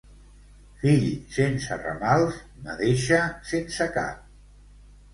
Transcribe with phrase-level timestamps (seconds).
[0.83, 1.05] Fill
[1.35, 3.23] sense ramals, madeixa
[3.55, 4.29] sense cap.